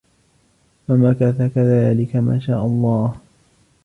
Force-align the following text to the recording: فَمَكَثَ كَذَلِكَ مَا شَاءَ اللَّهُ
فَمَكَثَ 0.87 1.41
كَذَلِكَ 1.55 2.15
مَا 2.15 2.39
شَاءَ 2.39 2.65
اللَّهُ 2.65 3.15